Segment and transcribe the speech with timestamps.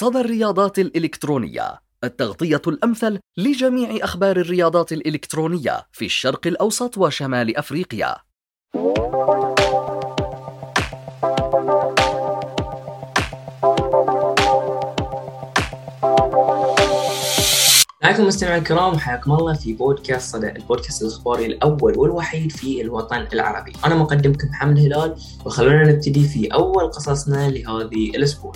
[0.00, 1.80] صدى الرياضات الإلكترونية.
[2.04, 8.16] التغطية الأمثل لجميع أخبار الرياضات الإلكترونية في الشرق الأوسط وشمال أفريقيا.
[18.02, 23.72] معكم مستمعي الكرام حياكم الله في بودكاست صدى البودكاست الإخباري الأول والوحيد في الوطن العربي.
[23.84, 28.52] أنا مقدمكم محمد هلال وخلونا نبتدي في أول قصصنا لهذه الأسبوع.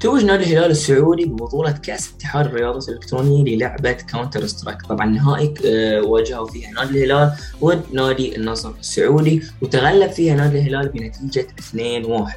[0.00, 6.46] توج نادي الهلال السعودي ببطولة كأس اتحاد الرياضة الإلكترونية للعبة Counter-Strike، طبعا نهائي آه، واجهوا
[6.46, 7.32] فيها نادي الهلال
[7.64, 12.32] ضد نادي النصر السعودي وتغلب فيها نادي الهلال بنتيجة 2-1.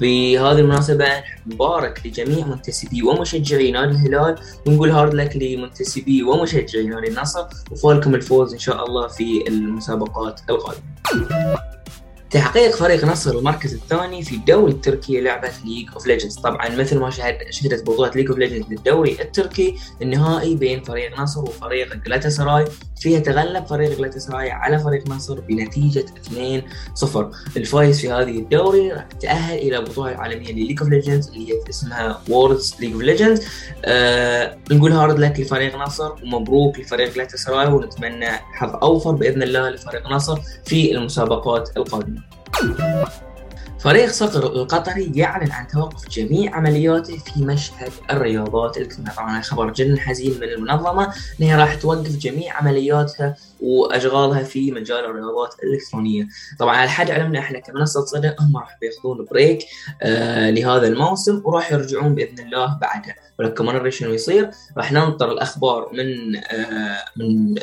[0.00, 1.06] بهذه المناسبة
[1.46, 8.52] مبارك لجميع منتسبي ومشجعي نادي الهلال ونقول hard luck لمنتسبي ومشجعي نادي النصر وفالكم الفوز
[8.52, 11.71] إن شاء الله في المسابقات القادمة.
[12.32, 17.10] تحقيق فريق نصر المركز الثاني في الدوري التركي لعبة League of Legends طبعا مثل ما
[17.10, 22.64] شهد شهدت بطولة League of Legends للدوري التركي النهائي بين فريق نصر وفريق جلاتا سراي
[23.00, 26.04] فيها تغلب فريق جلاتا سراي على فريق نصر بنتيجة
[27.04, 27.16] 2-0
[27.56, 31.60] الفايز في هذه الدوري راح تأهل إلى بطولة عالمية ل League of Legends اللي هي
[31.70, 33.46] اسمها Worlds League of Legends
[34.72, 40.10] نقول hard luck لفريق نصر ومبروك لفريق جلاتا سراي ونتمنى حظ أوفر بإذن الله لفريق
[40.10, 42.21] نصر في المسابقات القادمة.
[43.80, 50.00] فريق صقر القطري يعلن عن توقف جميع عملياته في مشهد الرياضات الالكترونيه، طبعا خبر جدا
[50.00, 56.90] حزين من المنظمة إنها راح توقف جميع عملياتها وأشغالها في مجال الرياضات الإلكترونية، طبعا على
[56.90, 59.64] حد علمنا إحنا كمنصة صدى هم راح بياخذون break
[60.02, 65.32] آه لهذا الموسم وراح يرجعون بإذن الله بعدها، ولكن ما ندري شنو يصير، راح ننطر
[65.32, 67.54] الأخبار من آه من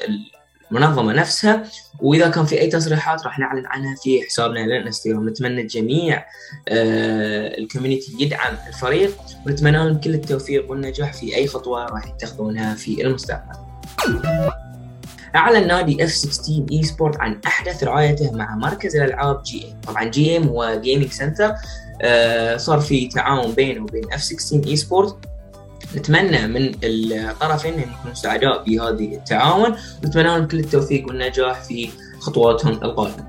[0.71, 1.63] المنظمة نفسها
[1.99, 5.29] وإذا كان في أي تصريحات راح نعلن عنها في حسابنا الانستغرام.
[5.29, 6.25] نتمنى الجميع
[6.69, 12.75] آه ال community يدعم الفريق ونتمنى لهم كل التوفيق والنجاح في أي خطوة راح يتخذونها
[12.75, 13.55] في المستقبل.
[15.35, 20.79] أعلن نادي F 16 Esport عن أحدث رعايته مع مركز الألعاب GM طبعا GM هو
[20.83, 21.53] gaming center
[22.57, 25.17] صار في تعاون بينه وبين F 16 Esport
[25.95, 32.73] نتمنى من الطرفين إن يكونوا سعداء بهذه التعاون ونتمنى لهم كل التوفيق والنجاح في خطواتهم
[32.73, 33.27] القادمة.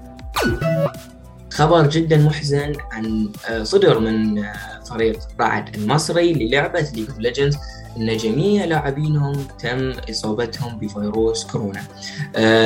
[1.53, 4.44] خبر جدا محزن عن صدر من
[4.91, 7.56] فريق رعد المصري للعبة League of Legends
[7.96, 11.82] إن جميع لاعبينهم تم إصابتهم بفيروس كورونا.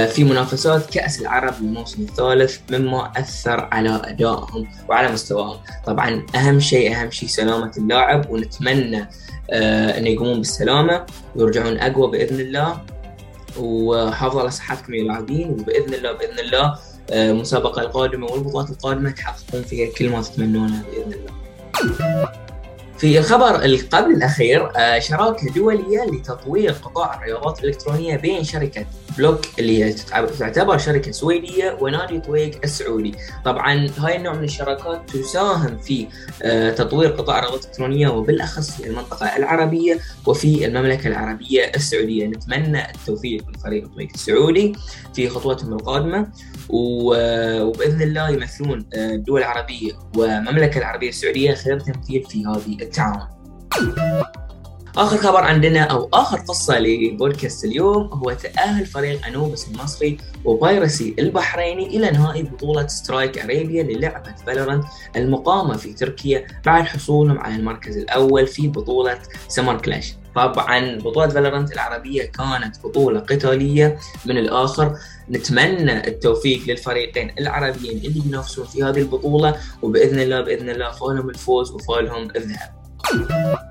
[0.06, 5.56] في منافسات كأس العرب الموسم الثالث مما أثر على أدائهم وعلى مستواهم.
[5.86, 9.08] طبعا أهم شيء أهم شيء سلامة اللاعب ونتمنى
[9.50, 12.80] آه انه يقومون بالسلامة ويرجعون أقوى بإذن الله.
[13.58, 16.78] وحافظوا على صحتكم يا لاعبين وبإذن الله بإذن الله
[17.10, 22.44] آه المسابقة القادمة والبطولات القادمة تحققون فيها كل ما تتمنونه بإذن الله.
[22.99, 28.87] في الخبر قبل الأخير شراكة دولية لتطوير قطاع الرياضات الإلكترونية بين شركة
[29.19, 29.93] بلوك اللي
[30.38, 33.15] تعتبر شركة سويدية ونادي طويق السعودي.
[33.44, 36.06] طبعا هاي النوع من الشراكات تساهم في
[36.77, 42.27] تطوير قطاع الرياضات الإلكترونية وبالأخص في المنطقة العربية وفي المملكة العربية السعودية.
[42.27, 43.44] نتمنى التوفيق.
[43.64, 44.72] لفريق طويق السعودي
[45.14, 46.28] في خطوتهم القادمة
[46.69, 53.28] وبإذن الله يمثلون الدول العربية والمملكه العربية السعودية خير تمثيل في هذه التعاون.
[54.97, 61.86] آخر خبر عندنا أو آخر قصة لبودكاست اليوم هو تأهل فريق أنوبس المصري وبايرسي البحريني
[61.86, 64.84] إلى نهائي بطولة Strike Arabia للعبة Valorant
[65.16, 70.15] المقامة في تركيا بعد حصولهم على المركز الأول في بطولة Summer Clash.
[70.34, 73.99] طبعا بطولة Valorant العربية كانت بطولة قتالية.
[74.27, 74.97] من الآخر
[75.31, 81.71] نتمنى التوفيق للفريقين العربيين اللي بينافسون في هذه البطولة وبإذن الله بإذن الله فالهم الفوز
[81.71, 83.63] وفالهم الذهب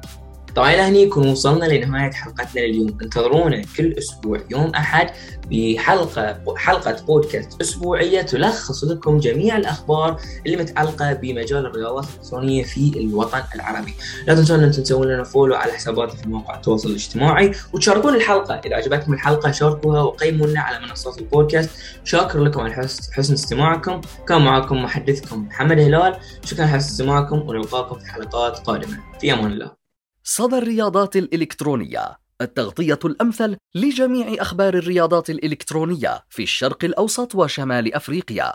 [0.55, 2.97] طبعا إلى هني يكون وصلنا لنهاية حلقتنا لليوم.
[3.01, 5.09] انتظرونا كل أسبوع يوم أحد
[5.51, 13.41] بحلقة حلقة بودكاست أسبوعية تلخص لكم جميع الأخبار اللي متعلقة بمجال الرياضات الإلكترونية في الوطن
[13.55, 13.93] العربي.
[14.27, 18.56] لا تنسون أن تسوون لنا فولو على حساباتي في مواقع التواصل الاجتماعي وتشاركون الحلقة.
[18.65, 21.69] إذا عجبتكم الحلقة شاركوها وقيموا لنا على منصات البودكاست.
[22.03, 22.73] شاكر لكم على
[23.11, 24.01] حسن استماعكم.
[24.27, 26.15] كان معكم محدثكم محمد هلال.
[26.45, 28.97] شكرا حسن استماعكم ونلقاكم في حلقات قادمة.
[29.21, 29.82] في أمان الله.
[30.25, 38.53] صدى الرياضات الإلكترونية التغطية الأمثل لجميع أخبار الرياضات الإلكترونية في الشرق الأوسط وشمال أفريقيا.